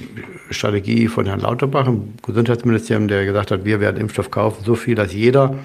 [0.50, 4.96] Strategie von Herrn Lauterbach im Gesundheitsministerium, der gesagt hat, wir werden Impfstoff kaufen, so viel,
[4.96, 5.56] dass jeder,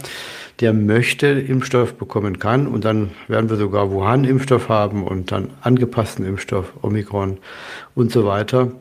[0.60, 2.66] der möchte, Impfstoff bekommen kann.
[2.66, 7.38] Und dann werden wir sogar Wuhan-Impfstoff haben und dann angepassten Impfstoff, Omikron
[7.94, 8.72] und so weiter.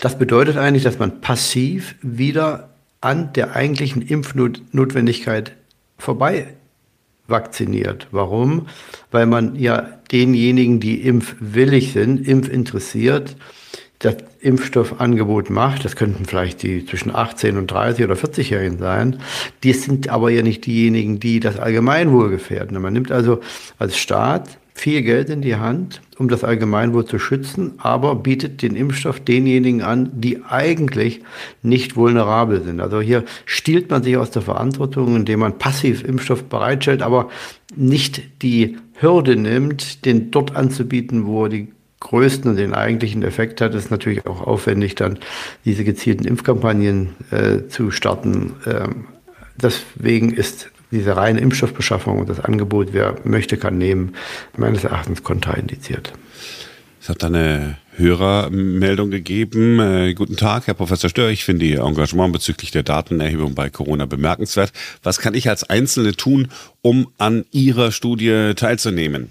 [0.00, 5.56] Das bedeutet eigentlich, dass man passiv wieder an der eigentlichen Impfnotwendigkeit
[5.98, 6.54] vorbei
[7.28, 8.08] vakziniert.
[8.10, 8.66] Warum?
[9.10, 13.36] Weil man ja denjenigen, die impfwillig sind, impfinteressiert,
[14.02, 15.84] das Impfstoffangebot macht.
[15.84, 19.20] Das könnten vielleicht die zwischen 18 und 30 oder 40-Jährigen sein.
[19.62, 22.80] Die sind aber ja nicht diejenigen, die das Allgemeinwohl gefährden.
[22.82, 23.40] Man nimmt also
[23.78, 28.74] als Staat viel Geld in die Hand, um das Allgemeinwohl zu schützen, aber bietet den
[28.74, 31.20] Impfstoff denjenigen an, die eigentlich
[31.62, 32.80] nicht vulnerabel sind.
[32.80, 37.28] Also hier stiehlt man sich aus der Verantwortung, indem man passiv Impfstoff bereitstellt, aber
[37.76, 41.68] nicht die Hürde nimmt, den dort anzubieten, wo die
[42.02, 45.18] größten und den eigentlichen Effekt hat, ist natürlich auch aufwendig, dann
[45.64, 48.54] diese gezielten Impfkampagnen äh, zu starten.
[48.66, 49.06] Ähm,
[49.56, 54.14] deswegen ist diese reine Impfstoffbeschaffung und das Angebot, wer möchte, kann nehmen,
[54.56, 56.12] meines Erachtens kontraindiziert.
[57.00, 59.80] Es hat eine Hörermeldung gegeben.
[59.80, 61.30] Äh, guten Tag, Herr Professor Stör.
[61.30, 64.72] Ich finde Ihr Engagement bezüglich der Datenerhebung bei Corona bemerkenswert.
[65.02, 66.48] Was kann ich als Einzelne tun,
[66.80, 69.30] um an Ihrer Studie teilzunehmen?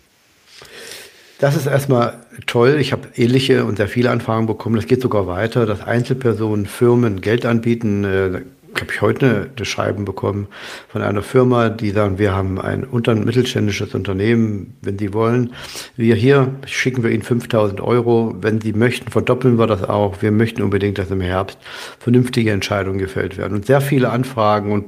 [1.42, 2.78] Das ist erstmal toll.
[2.80, 4.76] Ich habe ähnliche und sehr viele Anfragen bekommen.
[4.76, 8.04] Das geht sogar weiter, dass Einzelpersonen, Firmen Geld anbieten.
[8.04, 8.42] Äh,
[8.80, 10.48] habe ich heute das Schreiben bekommen
[10.88, 15.54] von einer Firma, die sagen, wir haben ein unter mittelständisches Unternehmen, wenn Sie wollen.
[15.98, 18.36] Wir hier schicken wir Ihnen 5000 Euro.
[18.40, 20.22] Wenn Sie möchten, verdoppeln wir das auch.
[20.22, 21.58] Wir möchten unbedingt, dass im Herbst
[22.00, 23.56] vernünftige Entscheidungen gefällt werden.
[23.56, 24.86] Und sehr viele Anfragen und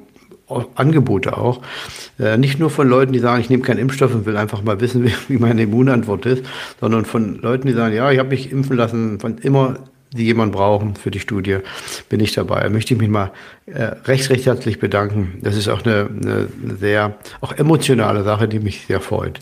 [0.75, 1.61] Angebote auch.
[2.19, 4.79] Äh, nicht nur von Leuten, die sagen, ich nehme keinen Impfstoff und will einfach mal
[4.79, 6.45] wissen, wie, meine Immunantwort ist,
[6.79, 9.77] sondern von Leuten, die sagen, ja, ich habe mich impfen lassen, von immer
[10.15, 11.57] die jemand brauchen für die Studie,
[12.07, 12.61] bin ich dabei.
[12.61, 13.31] Da möchte ich mich mal
[13.65, 15.39] äh, recht, recht herzlich bedanken.
[15.41, 19.39] Das ist auch eine, eine sehr, auch emotionale Sache, die mich sehr freut.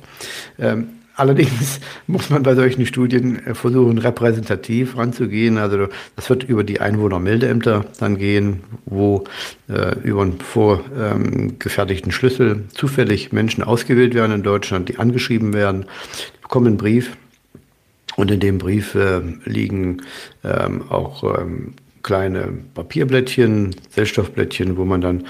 [0.58, 5.58] Ähm, Allerdings muss man bei solchen Studien äh, versuchen, repräsentativ ranzugehen.
[5.58, 9.26] Also das wird über die Einwohnermeldeämter dann gehen, wo
[9.68, 15.86] äh, über einen vorgefertigten Schlüssel zufällig Menschen ausgewählt werden in Deutschland, die angeschrieben werden,
[16.38, 17.18] die bekommen einen Brief
[18.16, 20.02] und in dem Brief äh, liegen
[20.44, 25.26] ähm, auch ähm, kleine Papierblättchen, Zellstoffblättchen, wo man dann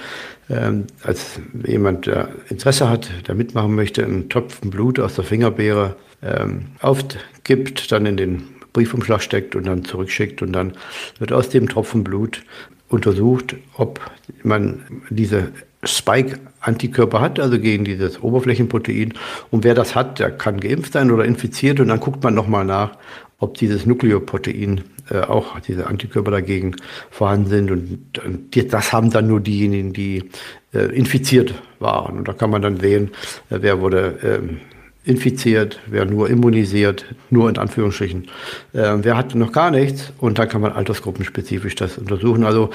[0.50, 5.96] ähm, als jemand, der Interesse hat, der mitmachen möchte, einen Tropfen Blut aus der Fingerbeere
[6.22, 10.74] ähm, aufgibt, dann in den Briefumschlag steckt und dann zurückschickt und dann
[11.20, 12.44] wird aus dem Tropfen Blut
[12.90, 14.00] untersucht, ob
[14.44, 15.52] man diese
[15.84, 19.14] Spike-Antikörper hat, also gegen dieses Oberflächenprotein.
[19.50, 21.80] Und wer das hat, der kann geimpft sein oder infiziert.
[21.80, 22.98] Und dann guckt man nochmal nach,
[23.40, 26.76] ob dieses Nukleoprotein äh, auch diese Antikörper dagegen
[27.10, 27.72] vorhanden sind.
[27.72, 30.30] Und, und das haben dann nur diejenigen, die
[30.74, 32.20] äh, infiziert waren.
[32.20, 33.12] Und da kann man dann sehen,
[33.50, 34.60] äh, wer wurde ähm,
[35.04, 38.30] infiziert, wer nur immunisiert, nur in Anführungsstrichen,
[38.74, 40.14] äh, wer hat noch gar nichts.
[40.20, 42.44] Und dann kann man altersgruppenspezifisch das untersuchen.
[42.46, 42.70] Also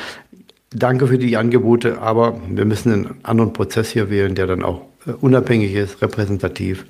[0.71, 4.83] danke für die Angebote, aber wir müssen einen anderen Prozess hier wählen, der dann auch
[5.07, 6.85] äh, unabhängig ist, repräsentativ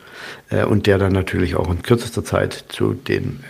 [0.50, 3.44] äh, und der dann natürlich auch in kürzester Zeit zu den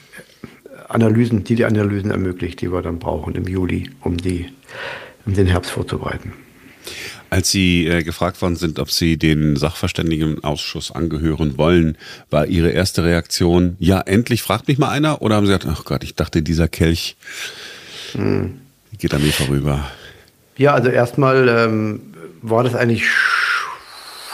[0.89, 4.47] Analysen, die die Analysen ermöglicht, die wir dann brauchen im Juli, um, die,
[5.25, 6.33] um den Herbst vorzubereiten.
[7.29, 11.99] Als Sie äh, gefragt worden sind, ob Sie den Sachverständigenausschuss angehören wollen,
[12.31, 15.23] war Ihre erste Reaktion, ja, endlich fragt mich mal einer?
[15.23, 17.17] Oder haben Sie gesagt, ach Gott, ich dachte, dieser Kelch
[18.13, 18.61] hm.
[18.97, 19.91] geht an mir vorüber?
[20.57, 22.01] Ja, also erstmal ähm,
[22.43, 23.05] war das eigentlich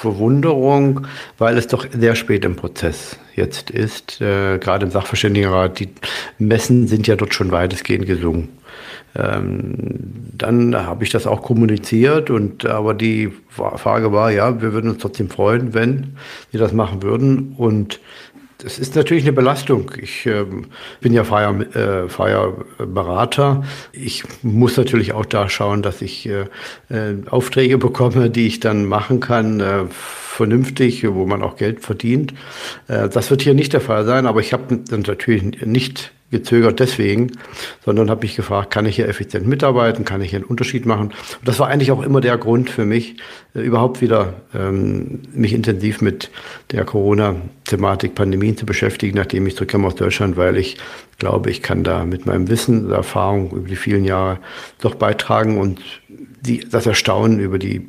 [0.02, 1.06] Verwunderung,
[1.38, 4.20] weil es doch sehr spät im Prozess jetzt ist.
[4.20, 5.88] Äh, gerade im Sachverständigenrat, die
[6.38, 8.48] Messen sind ja dort schon weitestgehend gesungen.
[9.14, 9.74] Ähm,
[10.32, 15.02] dann habe ich das auch kommuniziert und aber die Frage war, ja, wir würden uns
[15.02, 16.16] trotzdem freuen, wenn
[16.50, 18.00] wir das machen würden und
[18.62, 19.90] das ist natürlich eine Belastung.
[20.00, 20.44] Ich äh,
[21.00, 23.64] bin ja freier, äh, freier Berater.
[23.92, 26.46] Ich muss natürlich auch da schauen, dass ich äh,
[26.88, 32.34] äh Aufträge bekomme, die ich dann machen kann, äh, vernünftig, wo man auch Geld verdient.
[32.88, 37.30] Äh, das wird hier nicht der Fall sein, aber ich habe natürlich nicht gezögert deswegen,
[37.84, 41.08] sondern habe mich gefragt, kann ich hier effizient mitarbeiten, kann ich hier einen Unterschied machen?
[41.08, 43.16] Und das war eigentlich auch immer der Grund für mich,
[43.54, 46.30] äh, überhaupt wieder ähm, mich intensiv mit
[46.72, 50.78] der Corona-Thematik, Pandemien zu beschäftigen, nachdem ich zurückkam aus Deutschland, weil ich
[51.18, 54.38] glaube, ich kann da mit meinem Wissen, der Erfahrung über die vielen Jahre
[54.80, 57.88] doch beitragen und die, das Erstaunen über die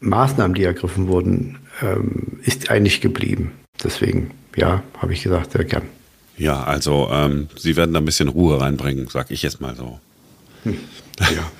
[0.00, 3.52] Maßnahmen, die ergriffen wurden, ähm, ist eigentlich geblieben.
[3.82, 5.99] Deswegen, ja, habe ich gesagt, sehr gern.
[6.40, 10.00] Ja, also ähm, Sie werden da ein bisschen Ruhe reinbringen, sag ich jetzt mal so.
[10.64, 10.78] Hm.
[11.20, 11.52] Ja.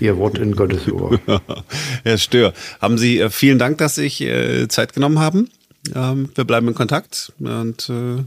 [0.00, 1.18] Ihr Wort in Gottes Ohr.
[2.04, 5.48] Herr Stör, haben Sie äh, vielen Dank, dass Sie sich äh, Zeit genommen haben.
[5.94, 8.22] Ähm, wir bleiben in Kontakt und äh,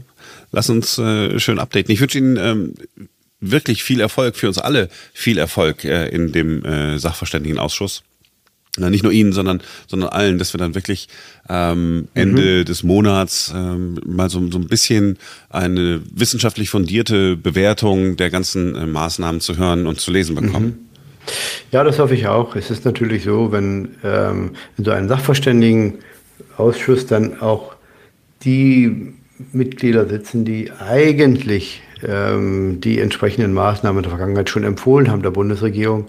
[0.50, 1.92] lassen uns äh, schön updaten.
[1.92, 2.74] Ich wünsche Ihnen ähm,
[3.38, 8.02] wirklich viel Erfolg, für uns alle viel Erfolg äh, in dem äh, Sachverständigenausschuss
[8.78, 11.08] na, nicht nur Ihnen, sondern, sondern allen, dass wir dann wirklich
[11.48, 12.64] ähm, Ende mhm.
[12.64, 15.18] des Monats ähm, mal so, so ein bisschen
[15.50, 20.66] eine wissenschaftlich fundierte Bewertung der ganzen äh, Maßnahmen zu hören und zu lesen bekommen.
[20.66, 20.78] Mhm.
[21.70, 22.56] Ja, das hoffe ich auch.
[22.56, 27.74] Es ist natürlich so, wenn ähm, in so einem Sachverständigenausschuss dann auch
[28.42, 29.12] die
[29.52, 35.30] Mitglieder sitzen, die eigentlich ähm, die entsprechenden Maßnahmen in der Vergangenheit schon empfohlen haben der
[35.30, 36.08] Bundesregierung,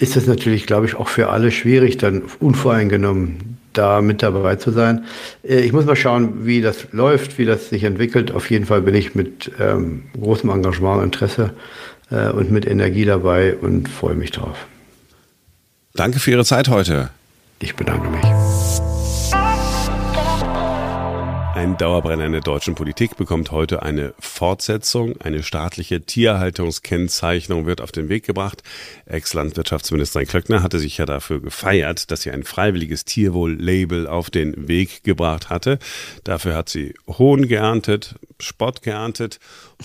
[0.00, 4.72] ist es natürlich, glaube ich, auch für alle schwierig, dann unvoreingenommen da mit dabei zu
[4.72, 5.04] sein.
[5.42, 8.32] Äh, ich muss mal schauen, wie das läuft, wie das sich entwickelt.
[8.32, 11.50] Auf jeden Fall bin ich mit ähm, großem Engagement und Interesse
[12.10, 14.66] äh, und mit Energie dabei und freue mich drauf.
[15.94, 17.10] Danke für Ihre Zeit heute.
[17.60, 18.49] Ich bedanke mich.
[21.60, 25.20] Ein Dauerbrenner in der deutschen Politik bekommt heute eine Fortsetzung.
[25.20, 28.62] Eine staatliche Tierhaltungskennzeichnung wird auf den Weg gebracht.
[29.04, 35.04] Ex-Landwirtschaftsministerin Klöckner hatte sich ja dafür gefeiert, dass sie ein freiwilliges Tierwohl-Label auf den Weg
[35.04, 35.78] gebracht hatte.
[36.24, 39.38] Dafür hat sie Hohn geerntet, Spott geerntet.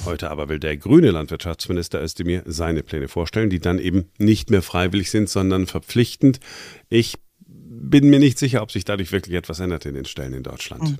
[0.05, 4.61] Heute aber will der grüne Landwirtschaftsminister Özdemir seine Pläne vorstellen, die dann eben nicht mehr
[4.61, 6.39] freiwillig sind, sondern verpflichtend.
[6.87, 7.15] Ich
[7.47, 10.99] bin mir nicht sicher, ob sich dadurch wirklich etwas ändert in den Stellen in Deutschland.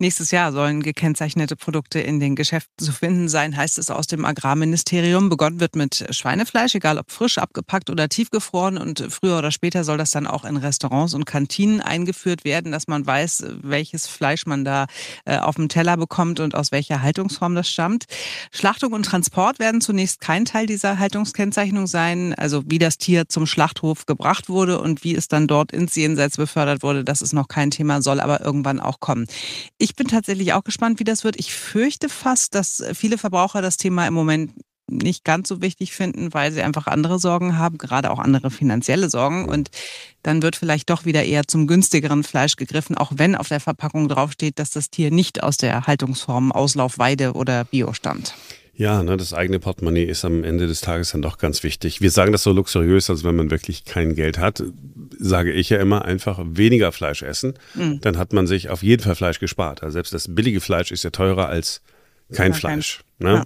[0.00, 4.24] Nächstes Jahr sollen gekennzeichnete Produkte in den Geschäften zu finden sein, heißt es aus dem
[4.24, 5.28] Agrarministerium.
[5.28, 8.76] Begonnen wird mit Schweinefleisch, egal ob frisch, abgepackt oder tiefgefroren.
[8.76, 12.88] Und früher oder später soll das dann auch in Restaurants und Kantinen eingeführt werden, dass
[12.88, 14.86] man weiß, welches Fleisch man da
[15.26, 18.06] äh, auf dem Teller bekommt und aus welcher Haltungsform das stammt.
[18.50, 22.34] Schlachtung und Transport werden zunächst kein Teil dieser Haltungskennzeichnung sein.
[22.34, 26.36] Also wie das Tier zum Schlachthof gebracht wurde und wie es dann dort ins Jenseits
[26.36, 29.26] befördert wurde, das ist noch kein Thema, soll aber irgendwann auch kommen.
[29.84, 31.38] Ich bin tatsächlich auch gespannt, wie das wird.
[31.38, 34.52] Ich fürchte fast, dass viele Verbraucher das Thema im Moment
[34.90, 39.10] nicht ganz so wichtig finden, weil sie einfach andere Sorgen haben, gerade auch andere finanzielle
[39.10, 39.46] Sorgen.
[39.46, 39.68] Und
[40.22, 44.08] dann wird vielleicht doch wieder eher zum günstigeren Fleisch gegriffen, auch wenn auf der Verpackung
[44.08, 48.34] draufsteht, dass das Tier nicht aus der Haltungsform Auslauf, Weide oder Bio stammt.
[48.76, 52.00] Ja, ne, das eigene Portemonnaie ist am Ende des Tages dann doch ganz wichtig.
[52.00, 54.64] Wir sagen das so luxuriös, als wenn man wirklich kein Geld hat.
[55.18, 57.54] Sage ich ja immer einfach weniger Fleisch essen.
[57.74, 58.00] Mhm.
[58.00, 59.82] Dann hat man sich auf jeden Fall Fleisch gespart.
[59.82, 61.82] Also selbst das billige Fleisch ist ja teurer als
[62.32, 63.04] kein ja, Fleisch.
[63.20, 63.44] Kein, ne?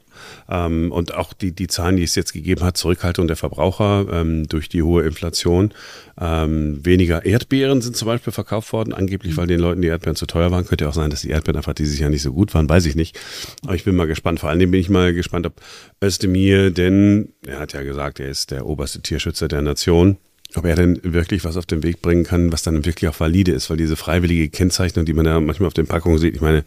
[0.48, 0.66] Ja.
[0.66, 4.46] Ähm, und auch die, die Zahlen, die es jetzt gegeben hat, Zurückhaltung der Verbraucher ähm,
[4.46, 5.74] durch die hohe Inflation.
[6.20, 10.26] Ähm, weniger Erdbeeren sind zum Beispiel verkauft worden, angeblich, weil den Leuten die Erdbeeren zu
[10.26, 10.66] teuer waren.
[10.66, 12.94] Könnte auch sein, dass die Erdbeeren einfach dieses Jahr nicht so gut waren, weiß ich
[12.94, 13.18] nicht.
[13.64, 14.40] Aber ich bin mal gespannt.
[14.40, 15.54] Vor allen Dingen bin ich mal gespannt, ob
[16.02, 20.18] Özdemir, denn er hat ja gesagt, er ist der oberste Tierschützer der Nation,
[20.54, 23.52] ob er denn wirklich was auf den Weg bringen kann, was dann wirklich auch valide
[23.52, 26.64] ist, weil diese freiwillige Kennzeichnung, die man da manchmal auf den Packungen sieht, ich meine,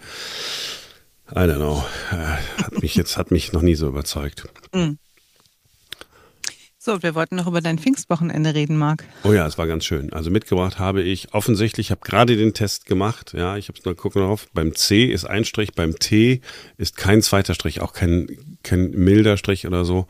[1.34, 1.84] I don't know.
[2.12, 4.48] Äh, hat mich jetzt hat mich noch nie so überzeugt.
[4.74, 4.94] Mm.
[6.84, 9.04] So, wir wollten noch über dein Pfingstwochenende reden, Marc.
[9.24, 10.12] Oh ja, es war ganz schön.
[10.14, 13.34] Also mitgebracht habe ich offensichtlich, ich habe gerade den Test gemacht.
[13.38, 14.48] Ja, ich habe es nur gucken drauf.
[14.56, 16.42] Beim C ist ein Strich, beim T
[16.78, 20.08] ist kein zweiter Strich, auch kein, kein milder Strich oder so.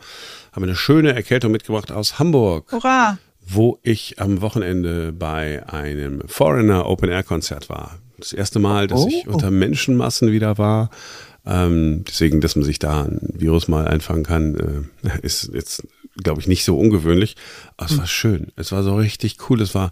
[0.54, 2.72] Habe eine schöne Erkältung mitgebracht aus Hamburg.
[2.72, 3.18] Hurra!
[3.42, 8.00] Wo ich am Wochenende bei einem Foreigner Open Air Konzert war.
[8.22, 9.10] Das erste Mal, dass oh.
[9.10, 10.90] ich unter Menschenmassen wieder war.
[11.46, 16.40] Ähm, deswegen, dass man sich da ein Virus mal einfangen kann, äh, ist jetzt, glaube
[16.42, 17.36] ich, nicht so ungewöhnlich.
[17.78, 18.52] Aber es war schön.
[18.56, 19.62] Es war so richtig cool.
[19.62, 19.92] Es war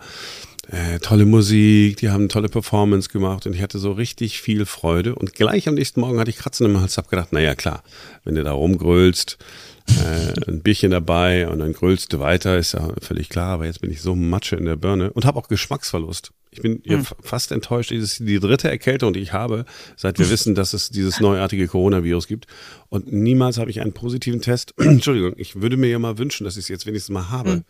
[0.72, 5.15] äh, tolle Musik, die haben tolle Performance gemacht und ich hatte so richtig viel Freude.
[5.15, 7.82] Und gleich am nächsten Morgen hatte ich Kratzen im Hals, hab gedacht, naja klar,
[8.24, 9.39] wenn du da rumgrölst,
[9.88, 13.82] äh, ein Bierchen dabei und dann grölst du weiter, ist ja völlig klar, aber jetzt
[13.82, 16.32] bin ich so Matsche in der Birne und habe auch Geschmacksverlust.
[16.52, 17.06] Ich bin hm.
[17.22, 17.92] fast enttäuscht.
[17.92, 21.68] Das ist die dritte Erkältung, die ich habe, seit wir wissen, dass es dieses neuartige
[21.68, 22.48] Coronavirus gibt.
[22.90, 24.74] Und niemals habe ich einen positiven Test.
[24.78, 27.64] Entschuldigung, ich würde mir ja mal wünschen, dass ich es jetzt wenigstens mal habe.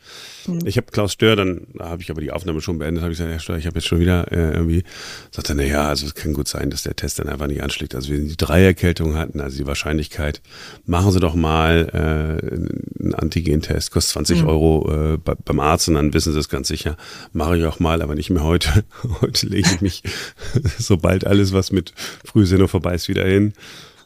[0.47, 0.59] Mhm.
[0.65, 3.17] Ich habe Klaus Stör, dann da habe ich aber die Aufnahme schon beendet, habe ich
[3.17, 4.83] gesagt, Herr Stör, ich habe jetzt schon wieder äh, irgendwie,
[5.31, 7.61] sagt er, na ja, also es kann gut sein, dass der Test dann einfach nicht
[7.61, 7.95] anschlägt.
[7.95, 10.41] Also wenn Sie drei Erkältungen hatten, also die Wahrscheinlichkeit,
[10.85, 14.47] machen Sie doch mal äh, einen Antigen-Test, kostet 20 mhm.
[14.47, 16.95] Euro äh, bei, beim Arzt und dann wissen Sie es ganz sicher.
[17.33, 18.68] Mache ich auch mal, aber nicht mehr heute.
[19.21, 20.03] Heute lege ich mich,
[20.77, 21.93] sobald alles, was mit
[22.25, 23.53] Frühsendung vorbei ist, wieder hin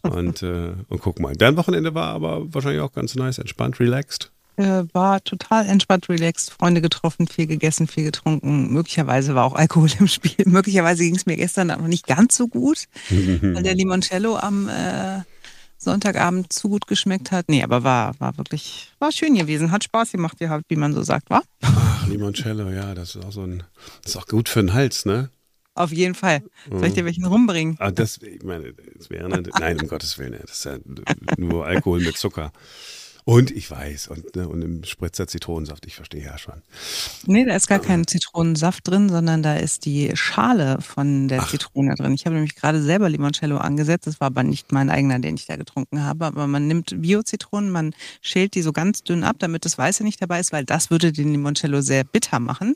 [0.01, 1.35] und, äh, und guck mal.
[1.35, 4.31] Dein Wochenende war aber wahrscheinlich auch ganz nice, entspannt, relaxed.
[4.55, 8.71] Äh, war total entspannt, relaxed, Freunde getroffen, viel gegessen, viel getrunken.
[8.71, 10.35] Möglicherweise war auch Alkohol im Spiel.
[10.45, 15.21] Möglicherweise ging es mir gestern noch nicht ganz so gut, weil der Limoncello am äh,
[15.83, 17.49] Sonntagabend zu gut geschmeckt hat.
[17.49, 19.71] Nee, aber war, war wirklich, war schön gewesen.
[19.71, 21.43] Hat Spaß gemacht, wie man so sagt, war?
[21.61, 23.63] Ach, Limoncello, ja, das ist auch so ein,
[24.01, 25.29] das ist auch gut für den Hals, ne?
[25.75, 26.43] Auf jeden Fall.
[26.69, 27.77] Soll ich dir welchen rumbringen?
[27.79, 30.77] Ah, das, ich meine, das wäre, nein, um Gottes Willen, das ist ja
[31.37, 32.51] nur Alkohol mit Zucker.
[33.25, 36.61] Und ich weiß, und, ne, und im Spritzer Zitronensaft, ich verstehe ja schon.
[37.25, 41.49] Nee, da ist gar kein Zitronensaft drin, sondern da ist die Schale von der Ach.
[41.49, 42.13] Zitrone drin.
[42.13, 44.07] Ich habe nämlich gerade selber Limoncello angesetzt.
[44.07, 46.25] Das war aber nicht mein eigener, den ich da getrunken habe.
[46.25, 50.21] Aber man nimmt Bio-Zitronen, man schält die so ganz dünn ab, damit das Weiße nicht
[50.21, 52.75] dabei ist, weil das würde den Limoncello sehr bitter machen.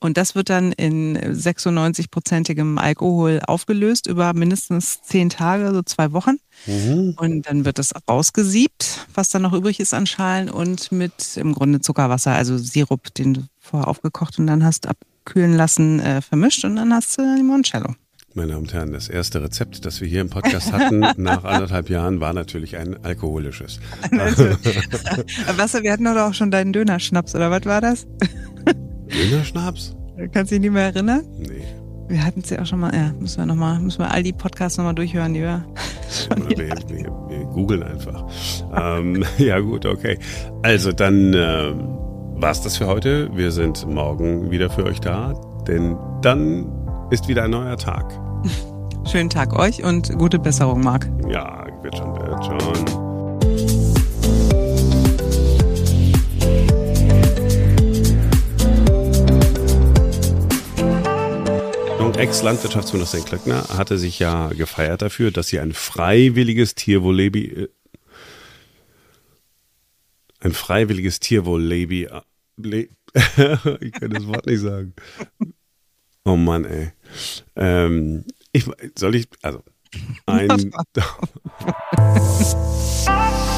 [0.00, 6.38] Und das wird dann in 96-prozentigem Alkohol aufgelöst über mindestens zehn Tage, so zwei Wochen.
[6.66, 7.14] Mhm.
[7.18, 11.52] Und dann wird das rausgesiebt, was dann noch übrig ist an Schalen und mit im
[11.52, 16.64] Grunde Zuckerwasser, also Sirup, den du vorher aufgekocht und dann hast abkühlen lassen, äh, vermischt
[16.64, 17.94] und dann hast du Limoncello.
[18.34, 21.88] Meine Damen und Herren, das erste Rezept, das wir hier im Podcast hatten, nach anderthalb
[21.88, 23.80] Jahren, war natürlich ein alkoholisches.
[25.56, 28.06] was, wir hatten doch auch schon deinen Dönerschnaps, oder was war das?
[29.10, 29.96] Dönerschnaps?
[30.32, 31.24] Kannst du dich nicht mehr erinnern?
[31.38, 31.64] Nee.
[32.08, 34.22] Wir hatten es ja auch schon mal, ja, müssen wir noch mal, müssen wir all
[34.22, 35.64] die Podcasts nochmal durchhören, die wir
[36.10, 36.68] schon wir, wir,
[37.28, 38.24] wir googeln einfach.
[38.74, 40.18] ähm, ja gut, okay.
[40.62, 41.72] Also dann äh,
[42.40, 43.30] war's das für heute.
[43.34, 45.34] Wir sind morgen wieder für euch da,
[45.66, 46.66] denn dann
[47.10, 48.06] ist wieder ein neuer Tag.
[49.04, 51.08] Schönen Tag euch und gute Besserung, Marc.
[51.28, 52.95] Ja, wird schon, wird schon.
[62.18, 67.68] Ex-Landwirtschaftsministerin Klöckner hatte sich ja gefeiert dafür, dass sie ein freiwilliges Tierwohllebi äh,
[70.40, 72.22] ein freiwilliges Tierwohllebi äh,
[73.80, 74.94] ich kann das Wort nicht sagen.
[76.24, 76.92] Oh Mann, ey.
[77.54, 79.62] Ähm, ich, soll ich, also
[80.24, 80.48] ein